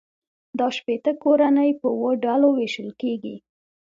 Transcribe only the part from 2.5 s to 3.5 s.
وېشل کېږي